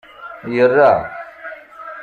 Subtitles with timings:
[0.55, 0.91] Yerra.